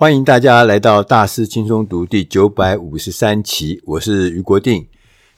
[0.00, 4.88] 欢迎大家来到大师轻松读第九百五十三期，我是余国定。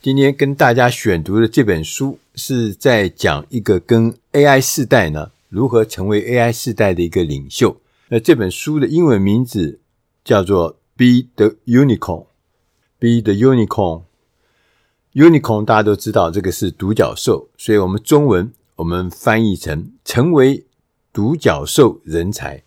[0.00, 7.76] 今天跟大家选读的这本书是在讲一个跟 AI 世代呢如何成为 AI 世代的一个领袖。
[8.06, 9.80] 那这本书的英文名字
[10.24, 11.96] 叫做《Be the Unicorn》，
[13.00, 14.02] 《Be the Unicorn》。
[15.14, 20.64] Unicorn 大家都知道这个是独角兽，所以我们中文我们翻译成“成为
[21.12, 22.62] 独角兽人才”。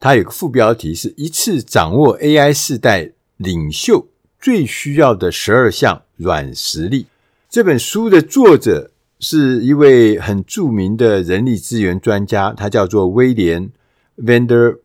[0.00, 4.08] 它有个副标题是一次掌握 AI 世代领袖
[4.40, 7.06] 最需要的十二项软实力。
[7.50, 13.70] 这本书的作者是一位很著名的人力资源专家，他叫做威廉
[14.16, 14.78] ·Vander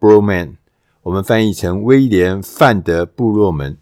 [0.00, 0.54] Broeman，
[1.02, 3.76] 我们翻译成威廉·范德布洛门。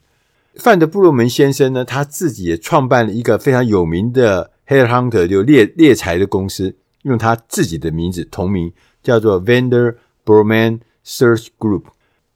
[0.57, 11.85] 范德布洛门先生呢，他自己也创办了一个非常有名的 Headhunter 就猎猎才的公司，用他自己的名字同名，叫做 Vander Broekman Search Group，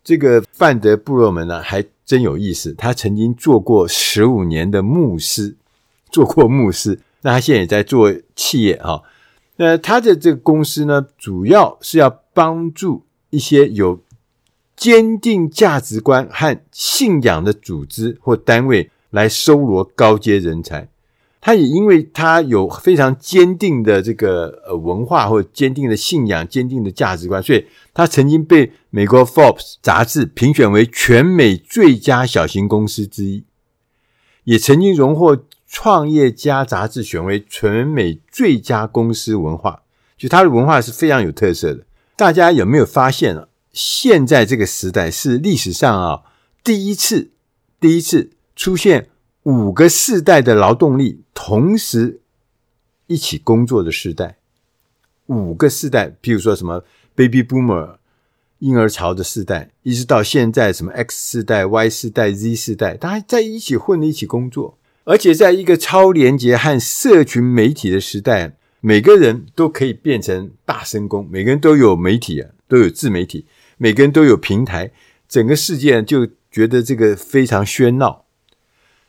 [0.02, 2.74] 这个范德布洛门呢，还真有意思。
[2.74, 5.56] 他曾经做过十五年的牧师，
[6.10, 7.00] 做过牧师。
[7.22, 9.02] 那他现在也在做企业哈。
[9.56, 14.00] 那他的这个公司呢，主要是要帮助一些有
[14.76, 20.88] 坚定价值观和信仰的组织或单位来收罗高阶人才。
[21.46, 33.44] 他也因为他有非常坚定的这个呃文化或坚定的信仰、坚定的价值观，所以他曾经被美国 Forbes 杂志评选为全美最佳小型公司之一，
[34.44, 39.82] 也曾经荣获创业家杂志选为全美最佳公司文化。
[40.16, 41.84] 就他的文化是非常有特色的。
[42.16, 43.48] 大家有没有发现啊？
[43.70, 46.22] 现在这个时代是历史上啊
[46.64, 47.32] 第一次，
[47.78, 49.10] 第一次出现。
[49.44, 52.20] 五个世代的劳动力同时
[53.06, 54.38] 一起工作的时代，
[55.26, 56.82] 五个世代，譬如说什么
[57.14, 57.96] Baby Boomer
[58.60, 73.44] 婴儿潮的世代，一直到现在什么 X 世代、Y 世代、Z 世代，大家在一起混了一起工作，而且在一个超连接和社群媒体的时代，每个人都可以变成大声工，每个人都有媒体啊，都有自媒体，
[73.76, 74.90] 每个人都有平台，
[75.28, 78.23] 整个世界就觉得这个非常喧闹。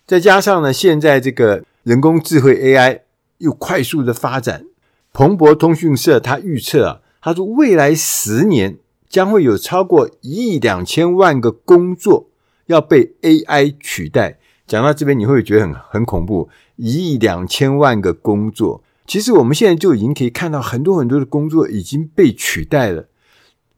[0.06, 3.00] 再加上呢，现在这个人工智慧 AI
[3.40, 4.66] 又快速的发展，
[5.12, 8.78] 彭博通讯社他预测啊，他说未来十年
[9.10, 12.30] 将会有超过一亿两千万个工作
[12.68, 14.38] 要被 AI 取代。
[14.68, 23.08] 讲到这边，你会觉得很很恐怖，一亿两千万个工作，其实我们现在就已经可以看到很多很多的工作已经被取代了。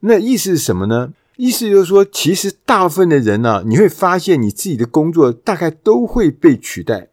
[0.00, 1.12] 那意思是什么呢？
[1.38, 7.10] 意思就是说，其实大部分的人呢、你会发现你自己的工作大概都会被取代。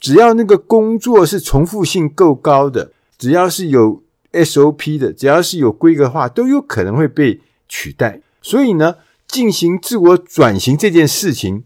[0.00, 8.20] 只要那个工作是重复性够高的，只要是有 SOP 的，只要是有规格化，都有可能会被取代。
[8.42, 8.96] 所以呢，
[9.28, 11.62] 进行自我转型这件事情，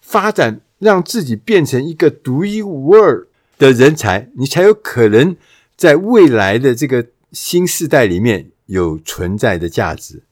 [0.00, 5.36] 发展让自己变成一个独一无二的人才，你才有可能
[5.76, 10.22] 在未来的这个新世代里面有存在的价值。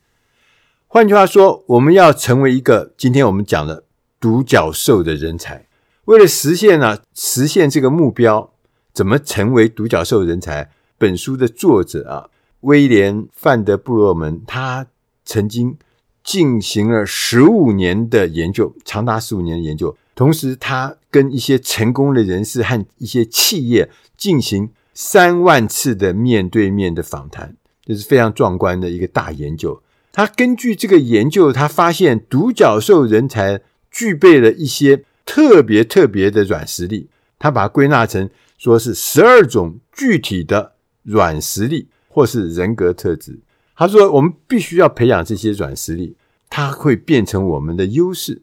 [0.94, 3.82] 换句话说，我们要成为一个今天我们讲的
[4.21, 5.66] 独角兽的人才。
[6.05, 8.53] 为了实现呢、啊，实现这个目标，
[8.93, 10.71] 怎么成为独角兽人才？
[10.97, 14.87] 本书的作者啊，威廉·范德布洛门，他
[15.25, 15.77] 曾经
[16.22, 19.97] 进行了十五年的研究，长达十五年的研究。
[20.15, 29.83] 同时，他跟一些成功的人士和一些企业进行三万次的面对面的访谈，这是非常壮观的一个大研究。
[30.16, 33.60] 他根据这个研究，他发现独角兽人才
[33.91, 37.08] 具备了一些特别特别的软实力。
[37.36, 43.41] 他把它归纳成说是十二种具体的软实力，或是人格特质。
[43.74, 46.16] 他说，我们必须要培养这些软实力，
[46.48, 48.42] 它会变成我们的优势，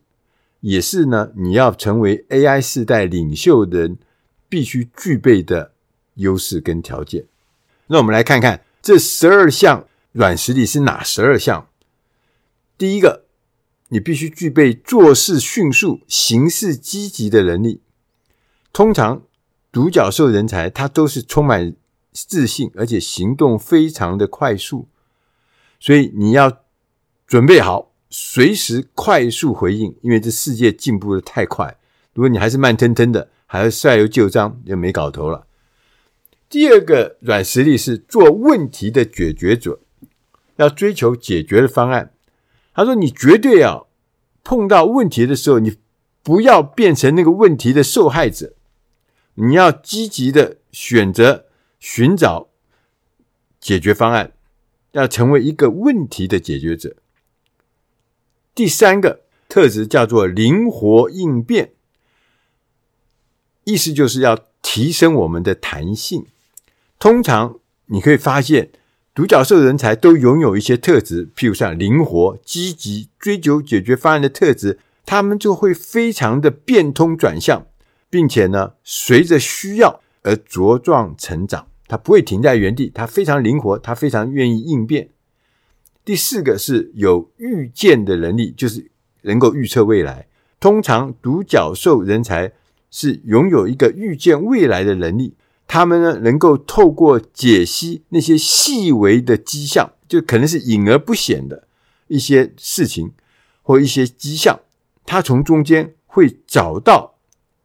[0.59, 3.97] 也是呢，你要成为 AI 世代领袖人
[4.49, 5.71] 必须具备的
[6.15, 7.23] 优势跟条件。
[7.87, 9.87] 那我们来看看这十二项。
[10.11, 11.67] 软实力是哪十二项？
[12.77, 13.25] 第一个，
[13.89, 17.81] 你必须具备做事迅速、行事积极的能力。
[18.73, 19.23] 通常，
[19.71, 21.75] 独角兽人才他都是充满
[22.11, 24.87] 自信，而且行动非常的快速。
[25.79, 26.63] 所以你要
[27.25, 31.77] 准备好，随时快速回应，因为这世界进步的太快。
[32.13, 35.47] 如果你还是慢吞吞的，还是率由旧章，就没搞头了。
[36.49, 39.79] 第二个软实力是做问题的解决者。
[40.57, 42.13] 要追求解决的方案。
[42.73, 43.87] 他说：“你绝对要
[44.43, 45.77] 碰到问题的时候，你
[46.23, 48.53] 不要变成那个问题的受害者，
[49.35, 51.45] 你要积极的选择
[51.79, 52.49] 寻找
[53.59, 54.33] 解决方案，
[54.91, 56.95] 要成为一个问题的解决者。
[58.53, 61.73] 第三个特质叫做灵活应变，
[63.63, 66.25] 意思就是要提升我们的弹性。
[66.99, 68.71] 通常你可以发现，
[69.13, 77.67] 独角兽人才都拥有一些特质，譬如像灵活、积极、追求解决方案的特质，他们就会非常的变通转向，
[78.09, 81.67] 并且呢，随着需要而茁壮成长。
[81.89, 85.09] 他不会停在原地，他非常灵活，他非常愿意应变。
[86.05, 88.89] 第四个是有预见的能力，就是
[89.23, 90.27] 能够预测未来。
[90.61, 92.53] 通常独角兽人才
[92.89, 95.33] 是拥有一个预见未来的能力，
[95.73, 101.65] 他们呢能够透过解析那些细微的迹象，就可能是隐而不显的
[102.09, 103.13] 一些事情
[103.61, 104.59] 或一些迹象，
[105.05, 107.15] 他从中间会找到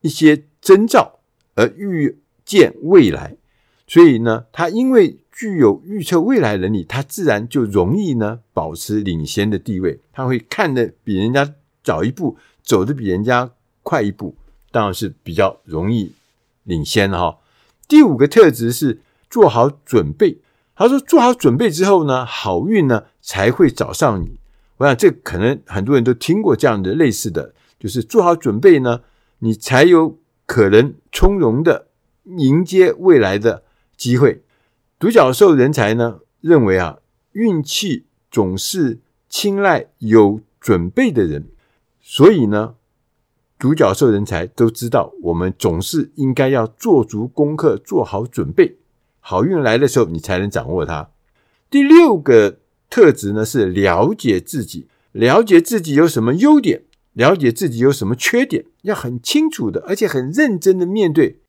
[0.02, 1.18] 一些征兆
[1.56, 3.36] 而预见未来。
[3.88, 9.98] 所以呢，他因为具有预测未来能力，他自然就容易呢保持领先的地位。
[10.12, 13.50] 他会看得比人家早一步，走得比人家
[13.82, 14.36] 快一步，
[14.70, 16.12] 当然是比较容易
[16.62, 17.38] 领先哈。
[17.88, 19.00] 第五个特质是
[19.30, 20.40] 做好准备。
[20.74, 24.38] 他说，做好准备之后呢，好运呢才会找上你。
[24.78, 29.00] 我想这可能很多人都听过这样的类似的，就是做好准备呢，
[29.38, 31.88] 你才有可能从容的
[32.24, 33.62] 迎接未来的。
[33.96, 34.42] 机会，
[34.98, 36.98] 独角兽人才呢认为啊，
[37.32, 41.48] 运气总是青睐有准备的人，
[42.02, 42.74] 所以呢，
[43.58, 48.76] 独角兽人才都知道，我们总是应该要做足功课，做好准备，
[49.20, 51.08] 好运来的时候你才能掌握它。
[51.70, 52.58] 第六个
[52.90, 56.82] 特质呢是了解自己，了解自己有什么优点，
[57.14, 61.40] 了解自己有什么缺点，要很清楚的，而且很认真的面对。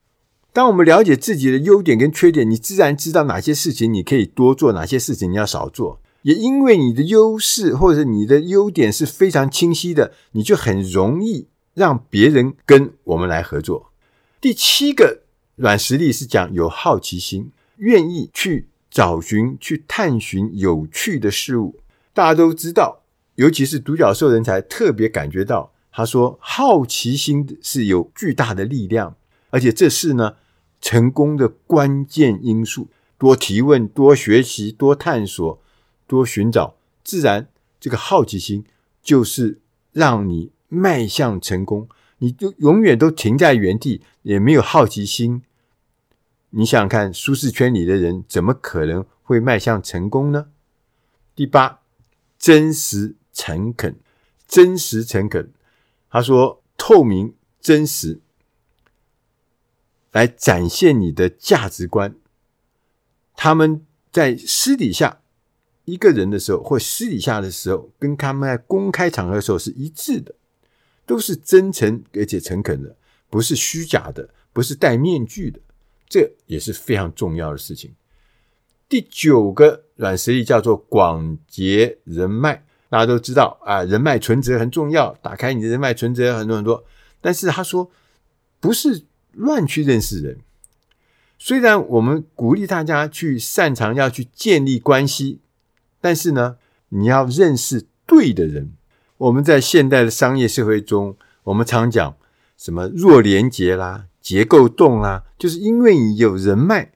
[0.53, 5.99] 当我们了解自己的优点跟缺点，你自然知道哪些事情你可以多做，哪些事情你要少做。
[6.23, 13.91] 也因为你的优势或者你的优点是非常清晰的，你就很容易让别人跟我们来合作。
[14.41, 15.21] 第七个
[15.55, 21.79] 软实力是讲有好奇心，愿意去找寻、去探寻有趣的事物。
[22.15, 23.03] 大家都知道，
[23.35, 29.15] 尤其是独角兽人才特别感觉到，他说好奇心是有巨大的力量，
[29.51, 30.37] 而且这是呢。
[30.79, 35.59] 成功的关键因素，多提问、多学习、多探索、
[36.05, 37.49] 多寻找，自然
[37.79, 38.63] 这个好奇心
[39.01, 39.59] 就是
[39.91, 41.87] 让你迈向成功。
[42.19, 45.43] 你就永远都停在原地，也没有好奇心。
[46.49, 50.47] 你想想看，舒适圈里的人怎么可能会迈向成功呢？
[51.35, 51.81] 第八，
[52.39, 53.99] 真实诚恳，
[54.47, 55.51] 真实诚恳。
[56.09, 58.19] 他说，透明真实。
[60.13, 62.15] 来展现你的价值观。
[63.35, 65.21] 他们在私底下
[65.85, 70.33] 一个人的时候，或私底下的时候，跟他们在公开场合的时候是一致的，
[71.07, 72.95] 都是真诚而且诚恳的，
[73.31, 75.59] 不是虚假的，不是戴面具的。
[76.07, 77.95] 这也是非常重要的事情。
[78.87, 82.63] 第九个软实力叫做广结人脉。
[82.89, 86.85] 大家都知道啊，人脉存折很重要，打开你的人脉存折很多很多。
[87.19, 87.89] 但是他说
[88.59, 89.05] 不是。
[89.33, 90.39] 乱去认识人，
[91.37, 95.41] 虽然我们鼓励大家去擅长要去建立关系，
[96.01, 96.57] 但是呢，
[96.89, 98.71] 你要认识对的人。
[99.17, 102.15] 我们在现代的商业社会中，我们常讲
[102.55, 106.91] 什么弱连结啦、结构洞啦，就是因为你有人脉，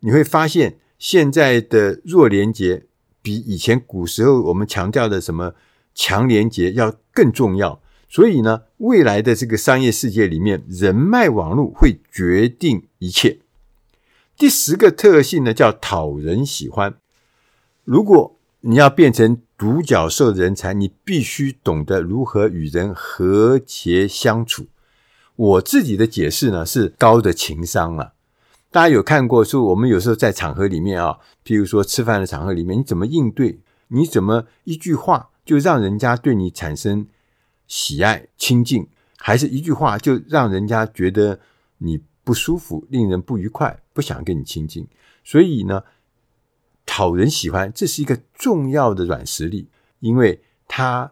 [0.00, 2.84] 你会发现现在的弱连结
[3.20, 5.54] 比以前古时候我们强调的什么
[5.94, 7.80] 强连结要更重要。
[8.08, 13.40] 所以呢，未来的这个商业世界里面，人脉网络会决定一切。
[14.36, 16.94] 第十个特性呢，叫讨人喜欢。
[17.82, 18.33] 如果
[18.66, 24.68] 你要变成独角兽人才，你必须懂得如何与人和谐相处。
[25.36, 28.12] 我自己的解释呢，是高的情商啊。
[28.70, 33.60] 大家有看过说，我们有时候在场合里面啊，譬如说吃饭的场合里面，你怎么应对？
[33.88, 37.06] 你怎么一句话就让人家对你产生
[37.66, 41.38] 喜爱亲近，还是一句话就让人家觉得
[41.76, 44.88] 你不舒服，令人不愉快，不想跟你亲近。
[45.22, 45.82] 所以呢，
[46.96, 49.66] 讨人喜欢，这是一个重要的软实力，
[49.98, 51.10] 因为它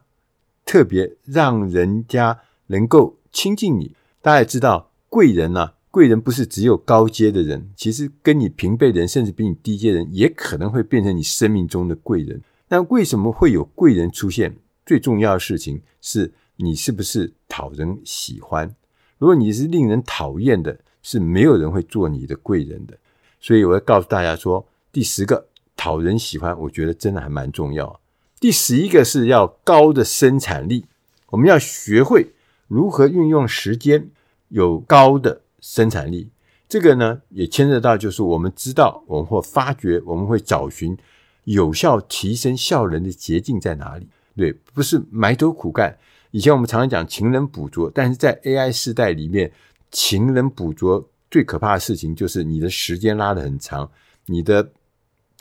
[0.65, 3.97] 特别让人家能够亲近你。
[4.21, 12.41] 大家也知道，贵人呢、啊，贵人不是只有高阶的人，其实跟你平辈的人，甚至比你低阶人，也可能会变成你生命中的贵人。
[12.69, 14.55] 那为什么会有贵人出现？
[14.87, 16.33] 最重要的事情是。
[16.59, 18.73] 你是不是讨人喜欢？
[19.19, 22.97] 如果你是令人讨厌的，是没有人会做你的贵人的。
[23.41, 28.01] 所以我要告诉大家说，第十个讨人喜欢，我觉得真的还蛮重要。
[28.39, 30.87] 第十一个是要高的生产力，
[31.31, 32.33] 我们要学会
[32.69, 34.11] 如何运用时间，
[34.49, 36.31] 有高的生产力。
[36.69, 40.97] 这个呢，也牵涉到就是我们知道，我们会发掘，我们会找寻
[41.45, 44.09] 有效提升效能的捷径在哪里。
[44.35, 45.97] 对，不是埋头苦干。
[46.31, 49.53] 以前我们常常讲勤能补拙，但是在 AI 时代里面，
[49.91, 53.91] 勤能补拙最可怕的事情就是你的时间拉得很长，
[54.25, 54.73] 你的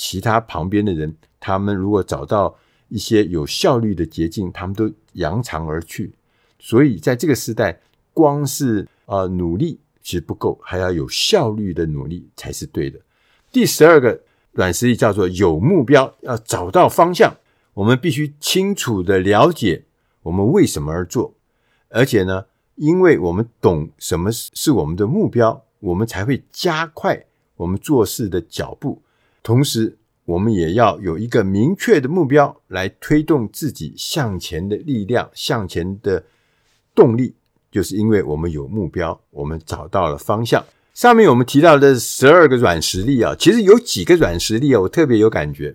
[0.03, 6.11] 其他旁边的人，他们如果找到一些有效率的捷径，他们都扬长而去。
[6.57, 7.79] 所以在这个时代，
[8.11, 9.79] 光是呃努力。
[10.01, 12.99] 其实不够，还要有效率的努力才是对的。
[13.51, 14.19] 第十二个
[14.51, 17.37] 软实力叫做有目标，要找到方向。
[17.75, 19.85] 我们必须清楚地了解
[20.23, 21.35] 我们为什么而做，
[21.89, 27.23] 而且呢，因为我们懂什么是我们的目标，我们才会加快
[27.57, 29.03] 我们做事的脚步。
[29.43, 36.23] 同时，我们也要有一个明确的目标来推动自己向前的力量，向前的
[36.93, 37.35] 动力。
[37.71, 40.61] 就是因为我们有目标，我们找到了方向。
[40.93, 45.73] 上面我们提到的十二个软实力啊，其实有几个软实力啊，我特别有感觉。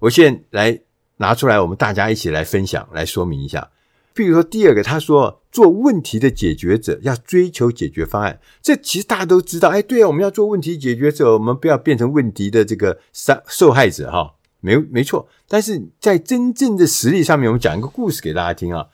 [0.00, 0.80] 我现在来
[1.16, 3.70] 拿出来，我们大家一起来分享，来说明一下。
[4.12, 9.68] 比如说第二个，他说做问题的解决者要追求解决方案，这其实大家都知道。
[9.68, 15.28] 哎，对啊，我们要做问题解决者，我们不要变成问题的这个伤受害者哈，没没错。
[15.48, 18.86] 但是在真正的实力上面，我们讲一个故事给大家听啊。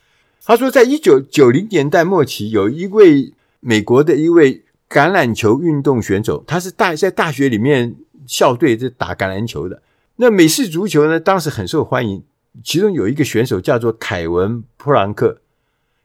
[0.44, 7.96] 他说，在一九九零年代末期，有一位美国的一位橄榄球运动选手，他是大在大学里面
[8.26, 9.82] 校队是打橄榄球的。
[10.16, 12.23] 那美式足球呢，当时很受欢迎。
[12.64, 15.40] 其中有一个选手叫做凯文·布朗克。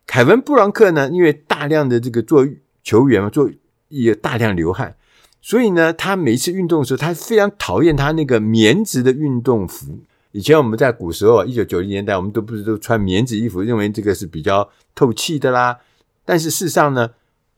[0.07, 2.45] 凯文·布朗克呢，因为大量的这个做
[2.83, 3.49] 球员嘛，做
[3.87, 4.95] 也大量流汗，
[5.41, 9.99] 所以呢，他每一次运动的时候，他非常讨厌他那个棉质的运动服。
[10.31, 15.79] 以前我们在古时候，一九九零年代，我们都不是都穿棉质衣服，认为这个是比较透气的啦。
[16.23, 17.11] 但是事实上呢，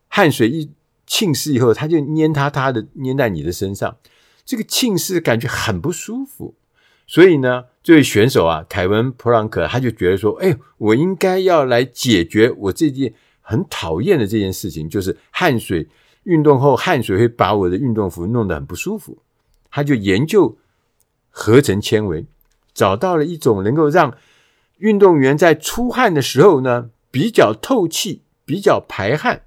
[0.08, 0.72] 汗水一
[1.06, 3.98] 浸湿以后，它就黏塌塌的黏在你的身上，
[4.44, 6.56] 这个浸湿感觉很不舒服。
[7.14, 15.88] 所以呢，这位选手啊，凯文·普朗克，他就觉得说，哎，我应该要来解决我这件很讨厌的这件事情，就是汗水
[16.24, 19.20] 运动后汗水会把我的运动服弄得很不舒服。
[19.70, 20.58] 他就研究
[21.30, 22.26] 合成纤维。
[22.74, 24.18] 找到了一种能够让
[24.80, 29.44] 运动员在出汗的时候呢，比较透气、比较排汗、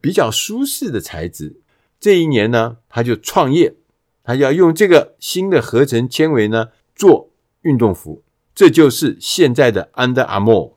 [0.00, 1.56] 比较舒适的材质。
[1.98, 3.74] 这一年呢，他就创业，
[4.22, 7.30] 他要用这个新的合成纤维呢做
[7.62, 8.22] 运动服。
[8.54, 10.72] 这就是现在的 Under Armour。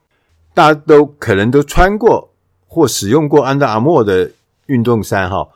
[0.53, 2.34] 大家都可能都穿过
[2.65, 4.31] 或使用过 Under Armour 的
[4.67, 5.50] 运动衫哈，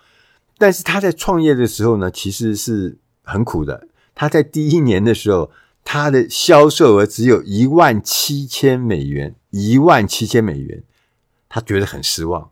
[0.58, 3.88] 但是他在创业的时候呢，其实是很苦的。
[4.14, 5.52] 他在第一年的时候。
[5.92, 10.84] 他的销售额只有一万七千美元，一万七千美元，
[11.48, 12.52] 他觉得很失望。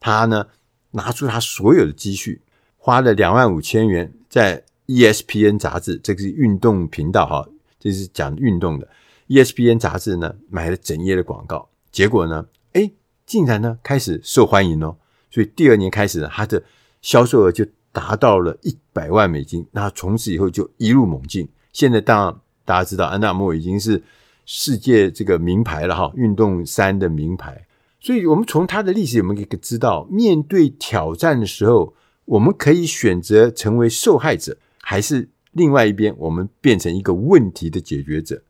[0.00, 0.48] 他呢，
[0.92, 2.42] 拿出他所有的积蓄，
[2.76, 8.88] 花了两万五千元在 ESPN 杂志，这个是运动频道哈，这是讲运动的
[9.28, 12.90] ESPN 杂志呢，买了整页的广告，结果呢，哎，
[13.24, 14.96] 竟然呢开始受欢迎哦，
[15.30, 16.62] 所以第二年开始呢，他的
[17.02, 22.36] 销售额就达到了一百万美金，那从此以后就一路猛进，现在当然。
[22.66, 24.02] 大家知道，安踏莫已经是
[24.44, 27.64] 世界这个名牌了哈，运动衫的名牌。
[28.00, 38.40] 所以，我们从它的历史，我们可以知道，面对挑战的时候，我们可以选择成为受害者，还是另外一边，我们变成一个问题的解决者。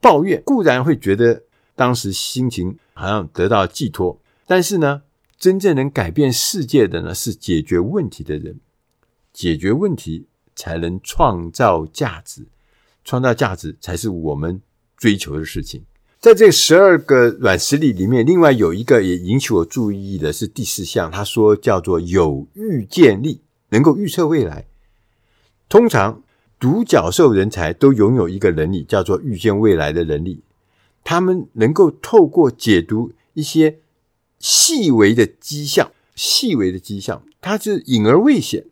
[0.00, 1.42] 抱怨固然会觉得
[1.76, 5.02] 当时心情好像得到寄托，但是呢，
[5.38, 8.58] 真正能改变世界的呢，是解决问题的人。
[9.30, 10.24] 解决问题
[10.56, 12.46] 才能创造价值。
[13.04, 14.58] 创造价值才是我们
[14.96, 15.84] 追求的事情。
[16.18, 24.64] 在这十二个软实力里面，另外有一个也引起我注意的是第四项，他说叫做有预见力，能够预测未来。
[25.72, 26.22] 通常
[26.60, 30.42] 独角兽人才都拥有一个能力，叫做预见未来的能力。
[31.02, 33.78] 他们能够透过解读一些
[34.38, 38.66] 细微的迹象，细微的迹象，它是隐而未显，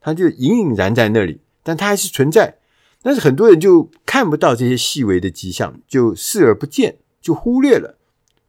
[0.00, 2.56] 它就隐隐然在那里，但它还是存在。
[3.02, 7.98] 但是很多人就看不到这些细微的迹象，就视而不见，就忽略了，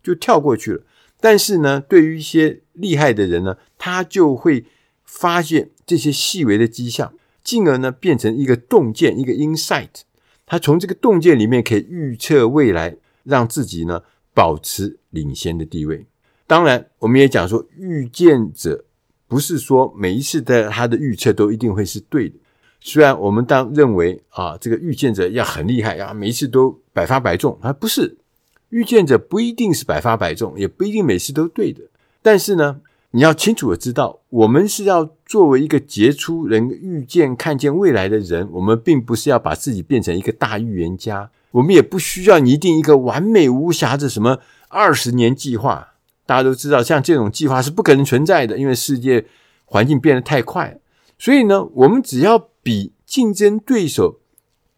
[0.02, 0.84] 就跳过去了。
[1.20, 4.64] 但是呢，对于一些厉害的人呢，他就会
[5.04, 7.12] 发现这些细微的迹象，
[7.50, 10.02] 进而呢变成一个洞见，一个 insight。
[10.46, 14.04] 他从这个洞见里面可以预测未来，让自己呢
[14.36, 16.06] 保持领先的地位。
[16.46, 18.86] 当然，我们也讲说，预见者
[19.28, 22.36] 不是说每一次的他的预测都一定会是对的。
[22.80, 28.18] 虽然我们当认为啊，这个预见者要很厉害呀，每一次都百发百中啊，不是，
[28.70, 31.82] 预见者不一定是百发百中，也不一定每次都对的。
[32.22, 32.80] 但是呢，
[33.12, 45.94] 你要清楚的知道，我们是要作为一个杰出能预见、看见未来的人，我们并不是要把自己变成一个大预言家，我们也不需要拟定一个完美无瑕的什么二十年计划。
[46.28, 49.26] 大家都知道，像这种计划是不可能存在的，因为世界
[49.66, 50.80] 环境变得太快。
[51.18, 54.20] 所以呢，我们只要比竞争对手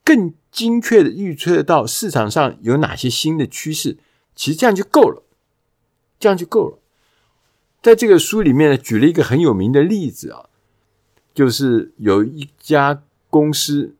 [0.05, 3.97] 更精确的预测到市场上有哪些新的趋势，
[4.33, 5.23] 其实这样就够了，
[6.17, 6.77] 这样就够了。
[7.81, 10.45] 在这个书里面呢，举了一个很有名的例子啊，
[11.33, 13.95] 就是有一家公司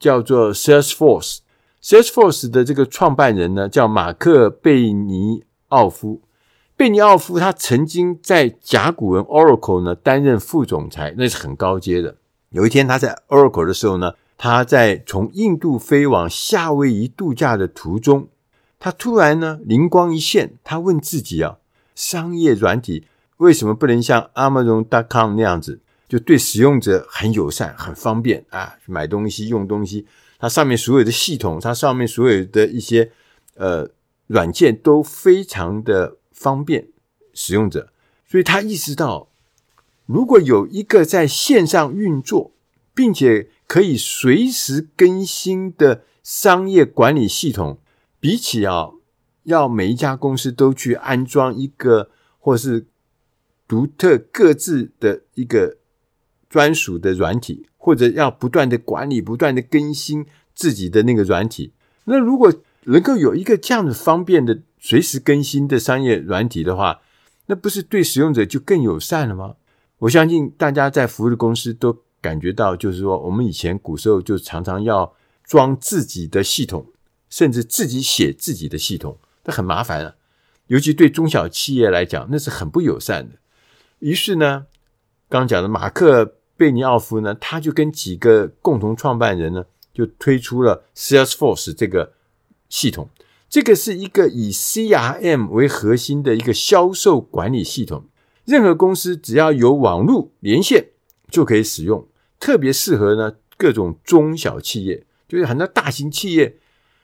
[0.00, 6.22] 叫做 Salesforce，Salesforce 的这个创办人呢叫马克贝尼奥夫。
[6.76, 12.16] 贝尼奥夫他曾经在甲骨文 Oracle 呢担任副总裁，那是很高阶的。
[12.50, 18.26] 有一天他在 Oracle 的时候呢，他在从印度飞往夏威夷度假的途中，
[18.80, 21.58] 他突然呢灵光一现，他问自己啊，
[21.94, 30.06] 商业软体为什么不能像 Amazon.com 那样子，就对使用者很友善、很方便啊，买东西、用东西，
[30.38, 33.12] 它上面所有的系统，它上面所有的一些
[33.56, 33.90] 呃
[34.26, 36.16] 软件都非常的。
[36.36, 36.88] 方便
[37.32, 37.92] 使用者，
[38.26, 39.28] 所以他意识到，
[40.04, 42.50] 如果有一个在线上运作，
[42.92, 47.78] 并且可以随时更新的商业管理系统，
[48.18, 48.90] 比起啊
[49.44, 52.86] 要每一家公司都去安装一个或是
[53.66, 55.78] 独特各自的一个
[56.50, 61.72] 专属的软体，或者要不断的管理、不断的更新自己的那个软体，
[62.04, 62.52] 那如果
[62.84, 64.60] 能够有一个这样的方便的。
[64.86, 67.00] 随时更新的商业软体的话，
[67.46, 69.54] 那不是对使用者就更友善了吗？
[70.00, 76.84] 我相信大家在服务的公司都感觉到，就是说，我们以前古时候就常常要装自己的系统，
[77.30, 80.14] 甚至自己写自己的系统，那很麻烦啊。
[80.66, 83.36] 尤其对中小企业来讲，那是很不友善的。
[83.98, 84.66] 于是呢，
[85.28, 92.14] 刚讲的马克贝尼奥夫呢，他就跟几个共同创办人呢，就推出了 Salesforce 这个
[92.68, 93.08] 系统。
[93.48, 98.06] 这个是一个以 CRM 为核心的一个销售管理系统，
[98.44, 100.88] 任何公司只要有网络连线
[101.28, 102.08] 就可以使用，
[102.40, 106.56] 特别适合呢各种中小企业，就是很多大型企业，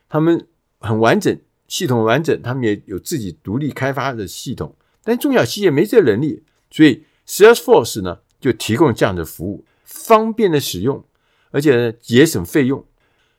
[0.09, 0.47] 他们
[0.81, 1.39] 很完整，
[1.71, 11.03] 系统完整，他们也有自己独立开发的系统，但中小企业没这能力，所以 Salesforce 呢就提供这样的服务，方便的使用，
[11.51, 12.85] 而且呢节省费用，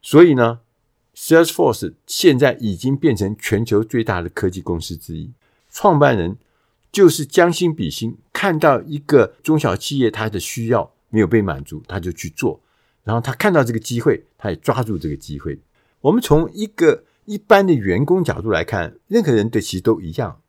[0.02, 0.62] 所以呢。
[1.14, 5.34] Salesforce 现在已经变成全球最大的科技公司之一。
[5.70, 6.38] 创办人
[6.90, 12.62] 就是将心比心，看到一个中小企业它的需要没有被满足，他就去做。
[13.04, 15.60] 然后他看到这个机会，他也抓住这个机会。
[16.00, 20.42] 我们从一个一般的员工角度来看，任何人对其实都一样。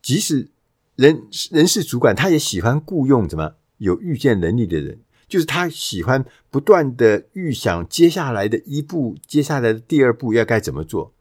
[0.00, 0.48] 即使
[0.96, 5.00] 人人事主管，他也喜欢雇佣什么有预见能力的人。
[5.28, 11.12] 就是他喜欢不断的预想接下来的一步，接下来的第二步要该怎么做，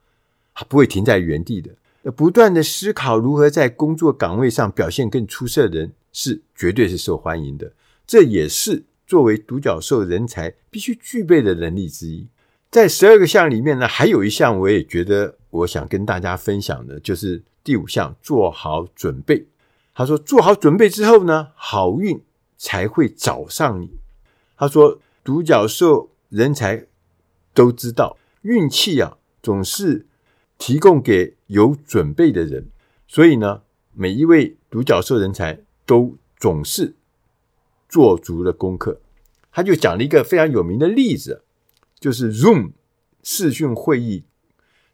[0.55, 1.75] 他不会停在原地的，
[2.12, 7.71] 不断的思考如何在工作岗位上表现更出色的人是绝对是受欢迎的。
[8.08, 12.27] 这也是作为独角兽人才必须具备的能力之一。
[12.71, 19.47] 在十二个项里面呢，还有一项我也觉得我想跟大家分享的，就是第五项，做好准备。
[19.95, 22.21] 他说，做好准备之后呢，好运
[22.58, 23.89] 才会找上你。
[24.55, 26.86] 他说：“独角兽人才
[27.55, 30.05] 都知道，运气啊总是
[30.60, 32.69] 提供给有准备的人。
[33.08, 36.93] 所以呢，每一位独角兽人才都总是
[37.89, 39.01] 做足了功课。”
[39.51, 41.43] 他就讲了一个非常有名的例子，
[41.99, 42.71] 就是 Zoom
[43.23, 44.23] 视讯会议。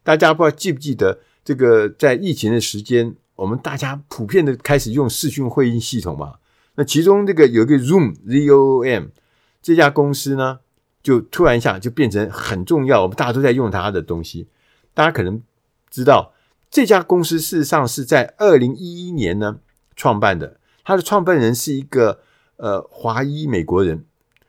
[0.02, 6.34] 大家不知道记不记得，这个在疫情的时间，我们大家普遍的开始用视讯会议系统嘛。
[6.76, 9.06] 那其中这个有一个 Zoom，Z O O M。
[9.62, 10.60] 这家公司呢，
[11.02, 14.46] 就突然一下就变成很重要，我们大家都在用它的东西。
[14.94, 15.42] 大家可能
[15.90, 16.34] 知道，
[16.70, 19.58] 这家公司事实上是在二零一一年呢
[19.96, 20.60] 创办的。
[20.84, 22.20] 它的创办人是一个
[22.58, 24.04] 呃华裔美国人，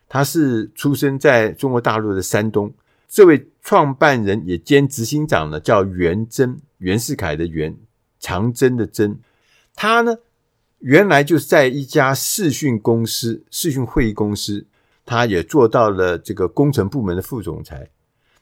[0.08, 2.74] 他是出生在中国大陆的山东。
[3.08, 7.76] 这位创办人也兼执行长呢，叫袁征，袁世凯的袁，
[8.20, 9.20] 长征的征。
[9.76, 10.18] 他呢，
[10.80, 14.66] 原来就是在一家视讯公司、视讯会议公司。
[15.10, 17.90] 他也做到了这个工程部门的副总裁，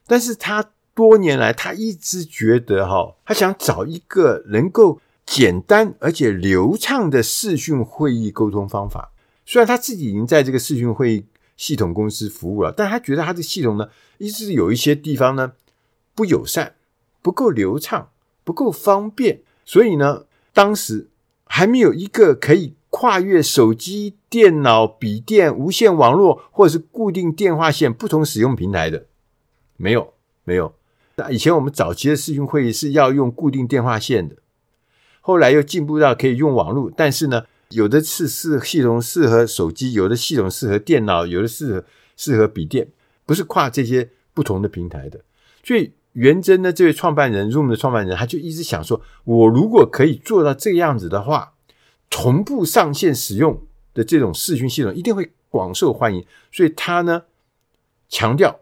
[0.08, 9.12] 但是他多年来他一直觉得哈，他想找一个能够简单而且流畅的视讯会议沟通方法。
[9.46, 11.26] 虽然他自己已经在这个视讯会议
[11.56, 15.54] 系统公司服务了，但他觉得他的系统呢，一直有一些地方呢
[16.14, 16.76] 不友善，
[17.22, 18.10] 不够流畅，
[18.44, 21.10] 不够方便，所以呢，当时
[21.46, 29.06] 还没有一个可以跨越手机、电脑、笔电、无线网络或者是固定电话线不同使用平台的，
[29.78, 30.14] 没有，
[30.44, 30.74] 没有。
[31.16, 34.36] 那以前我们早期的视讯会议是要用固定电话线的，
[35.22, 42.88] 后来又进步到可以用网络，但是呢，有的是适系统适合手机，有的系统适合电脑，有的适合适合笔电，
[43.26, 45.22] 不是跨这些不同的平台的。
[45.64, 51.54] 所以元征呢，这位创办人，Zoom 的创办人，他就一直想说，我如果可以做到这个样子的话，
[52.10, 53.62] 同步上线使用
[53.94, 56.26] 的这种视讯系统一定会广受欢迎。
[56.52, 57.24] 所以他呢，
[58.08, 58.60] 强调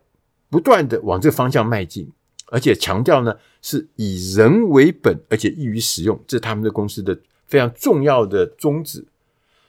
[0.50, 2.12] 不断的往这个方向迈进。
[2.48, 7.20] 而且强调呢，是以人为本，而且易于使用，这是他们的公司的
[7.54, 9.06] 非常重要的宗旨。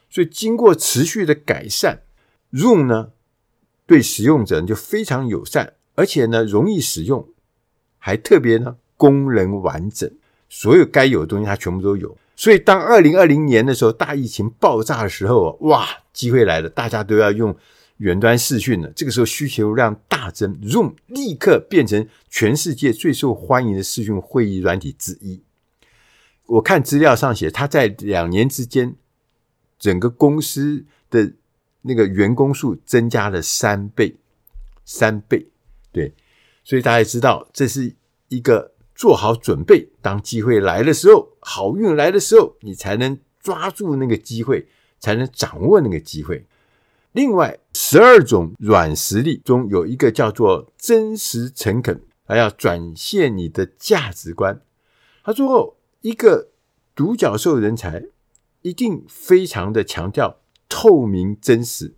[0.08, 2.02] 所以经过持续的改善
[2.52, 3.10] ，Zoom 呢
[3.86, 7.28] 对使用者就非常友善，而且呢容易使用，
[7.98, 10.10] 还特别呢功能完整，
[10.48, 12.16] 所有该有的东西它全部都有。
[12.34, 17.54] 所以当二零二零年的时候大疫情爆炸的时候，哇，机会来了，大家都要用。
[17.98, 25.40] 远端视讯了，这个时候需求量大增，Zoom 立刻变成全世界最受欢迎的视讯会议软体之一。
[26.46, 28.96] 我看资料上写，他在两年之间，
[29.78, 31.32] 整个公司的
[31.82, 34.16] 那个员工数增加了三倍，
[34.84, 35.48] 三倍。
[35.90, 36.14] 对，
[36.62, 37.94] 所以大家知道，这是
[38.28, 44.66] 一个做好准备，当机会来的时候，好运来的时候，你才能抓住那个机会，
[45.00, 46.46] 才能掌握那个机会。
[47.12, 54.60] 另外，十二种软实力中有一个叫做真实诚恳，还要展现你的价值观。
[55.22, 56.50] 他说，一个
[56.94, 58.04] 独角兽人才
[58.60, 60.36] 一定非常的强调
[60.68, 61.94] 透明真实，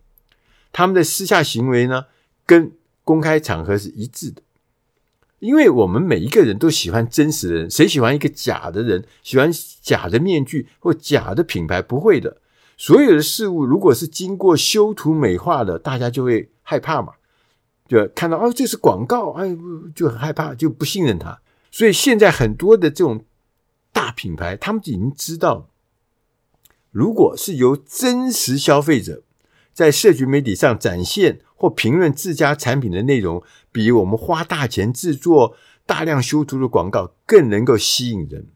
[0.71, 2.05] 他们的私下行为呢，
[2.47, 2.71] 跟
[3.03, 4.43] 公开场合是一致的。
[5.41, 9.05] 因为我们每一个人都喜欢真实的人，谁喜欢一个假的人？
[9.25, 9.51] 喜欢
[9.83, 11.83] 假的面具或假的品牌？
[11.83, 12.41] 不会的。
[12.77, 17.15] 所有的事物，如果是经过修图美化的，大家就会害怕嘛，
[17.89, 19.57] 就看到哦，这是广告，哎，
[19.97, 21.41] 就很害怕，就不信任他。
[21.73, 23.25] 所以现在很多的这种
[23.97, 25.71] 大品牌，他们已经知道，
[26.91, 29.23] 如果是由真实消费者
[29.73, 35.57] 在社群媒体上展现或评论自家产品的内容，比我们花大钱制作
[35.87, 38.49] 大量修图的广告更能够吸引人。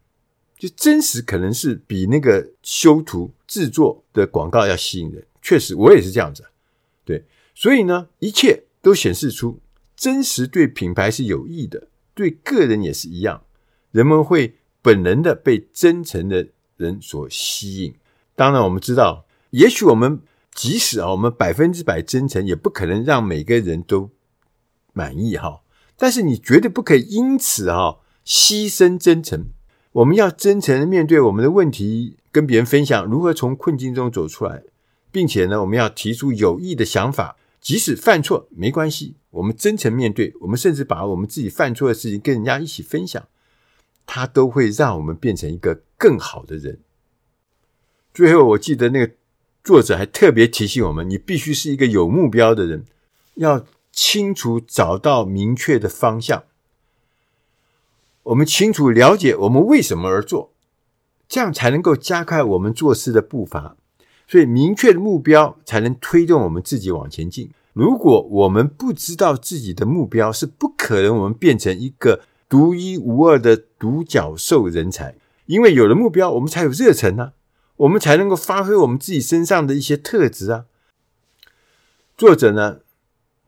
[0.59, 6.45] 就真实可能是比那个修图制作的广告要吸引人，确实我也是这样子，
[7.03, 7.25] 对，
[7.55, 9.59] 所以呢，一切都显示出
[9.95, 13.43] 真实对品牌是有益的，对个人也是一样，
[13.89, 17.95] 人们会本能的被真诚的人所吸引。
[18.35, 20.21] 当然，我们知道，也许我们
[20.53, 24.09] 即使啊，我们百分之百真诚，也不可能让每个人都
[24.93, 25.61] 满意哈，
[25.95, 29.47] 但是你绝对不可以因此哈牺牲真诚。
[29.93, 34.63] 我们要真诚的面对我们的问题，跟别人分享如何从困境中走出来，
[35.11, 43.27] 并且呢，我们要提出有益的想法，即使犯错没关系，我们真诚面对，我们甚至把我们自己犯错的事情跟人家一起分享，
[44.05, 46.79] 它都会让我们变成一个更好的人。
[48.13, 49.13] 最后，我记得那个
[49.63, 52.85] 作者还特别提醒我们：你必须是一个有目标的人，
[53.35, 56.43] 要清楚找到明确的方向。
[58.23, 60.51] 我们清楚了解我们为什么而做，
[61.27, 63.75] 这样才能够加快我们做事的步伐。
[64.27, 67.51] 所以，明确的目标才能推动我们自己往前进。
[67.73, 75.15] 如果我们不知道自己的目标，是不可能我们变成一个独一无二的独角兽人才。
[75.45, 77.31] 因为有了目标，我们才有热忱啊，
[77.77, 80.65] 我们才能够发挥我们自己身上的一些特质啊。
[82.17, 82.81] 作者呢，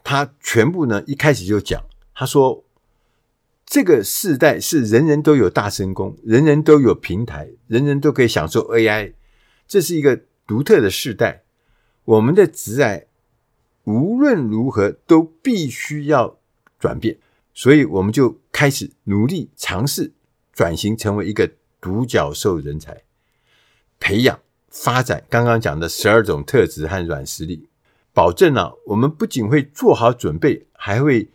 [0.05, 1.83] 他全部呢一开始就讲，
[2.15, 2.63] 他说。
[3.65, 9.13] 这个世代是人人都有大神功，人人都有平台，人人都可以享受 AI，
[9.65, 11.43] 这是一个独特的世代。
[12.05, 13.07] 我们的职爱
[13.85, 16.37] 无论如何都必须要
[16.77, 17.17] 转变，
[17.53, 20.13] 所以我们就开始努力尝试
[20.51, 23.03] 转型，成为一个独角兽人才，
[23.99, 24.39] 培养
[24.69, 27.69] 发展刚刚讲的十二种特质和软实力，
[28.13, 31.29] 保证啊，我们不仅会做好准备，还会。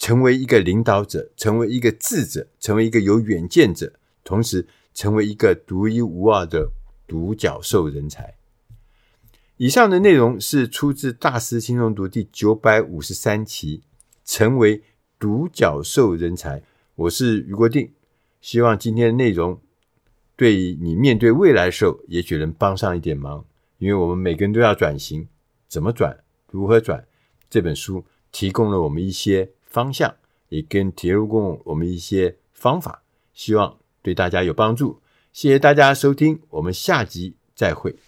[0.00, 6.70] 成为一个领导者，成为一个智者，成为一个有远见者，同时成为一个独一无二的
[7.08, 8.36] 独角兽人才。
[9.56, 13.82] 以上的内容是出自《大师轻松读》第九百五十三期，
[14.24, 14.84] 成为
[15.18, 16.62] 独角兽人才。
[16.94, 17.90] 我是余国定，
[18.40, 19.60] 希望今天的内容
[20.36, 23.44] 对你面对未来的时候，也许能帮上一点忙。
[23.78, 25.28] 因为我们每个人都要转型，
[25.68, 26.18] 怎么转，
[26.50, 27.06] 如何转，
[27.48, 30.14] 这本书提供了我们一些方向，
[30.48, 33.02] 也跟提供我们一些方法，
[33.32, 35.00] 希望对大家有帮助。
[35.32, 37.96] 谢谢大家收听，我们下集再会。